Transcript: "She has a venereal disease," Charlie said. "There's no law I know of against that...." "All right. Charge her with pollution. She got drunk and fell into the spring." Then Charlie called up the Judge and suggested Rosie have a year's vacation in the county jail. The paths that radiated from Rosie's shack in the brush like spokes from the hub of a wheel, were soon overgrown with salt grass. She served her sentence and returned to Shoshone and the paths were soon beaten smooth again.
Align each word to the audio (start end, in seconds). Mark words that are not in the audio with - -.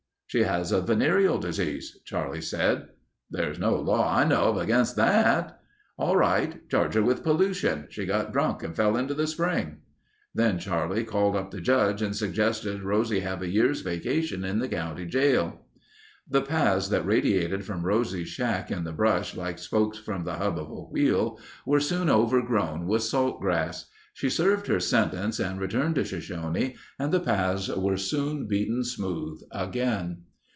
"She 0.33 0.43
has 0.43 0.71
a 0.71 0.79
venereal 0.79 1.39
disease," 1.39 1.97
Charlie 2.05 2.39
said. 2.39 2.87
"There's 3.29 3.59
no 3.59 3.75
law 3.75 4.15
I 4.15 4.23
know 4.23 4.43
of 4.45 4.55
against 4.59 4.95
that...." 4.95 5.59
"All 5.97 6.15
right. 6.15 6.69
Charge 6.69 6.93
her 6.93 7.01
with 7.03 7.21
pollution. 7.21 7.87
She 7.89 8.05
got 8.05 8.31
drunk 8.31 8.63
and 8.63 8.73
fell 8.73 8.95
into 8.95 9.13
the 9.13 9.27
spring." 9.27 9.79
Then 10.33 10.57
Charlie 10.57 11.03
called 11.03 11.35
up 11.35 11.51
the 11.51 11.59
Judge 11.59 12.01
and 12.01 12.15
suggested 12.15 12.81
Rosie 12.81 13.19
have 13.19 13.41
a 13.41 13.49
year's 13.49 13.81
vacation 13.81 14.45
in 14.45 14.59
the 14.59 14.69
county 14.69 15.05
jail. 15.05 15.65
The 16.29 16.41
paths 16.41 16.87
that 16.87 17.05
radiated 17.05 17.65
from 17.65 17.85
Rosie's 17.85 18.29
shack 18.29 18.71
in 18.71 18.85
the 18.85 18.93
brush 18.93 19.35
like 19.35 19.59
spokes 19.59 19.97
from 19.97 20.23
the 20.23 20.35
hub 20.35 20.57
of 20.57 20.69
a 20.71 20.75
wheel, 20.75 21.41
were 21.65 21.81
soon 21.81 22.09
overgrown 22.09 22.87
with 22.87 23.03
salt 23.03 23.41
grass. 23.41 23.87
She 24.13 24.29
served 24.29 24.67
her 24.67 24.81
sentence 24.81 25.39
and 25.39 25.57
returned 25.57 25.95
to 25.95 26.03
Shoshone 26.03 26.75
and 26.99 27.13
the 27.13 27.21
paths 27.21 27.69
were 27.69 27.95
soon 27.95 28.45
beaten 28.45 28.83
smooth 28.83 29.39
again. 29.51 30.23